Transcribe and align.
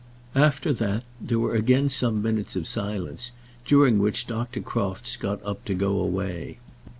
After 0.33 0.73
that, 0.73 1.03
there 1.21 1.37
were 1.37 1.53
again 1.53 1.87
some 1.89 2.23
minutes 2.23 2.55
of 2.55 2.65
silence 2.65 3.31
during 3.67 3.99
which 3.99 4.25
Dr. 4.25 4.59
Crofts 4.59 5.15
got 5.15 5.39
up 5.45 5.63
to 5.65 5.75
go 5.75 5.99
away. 5.99 6.57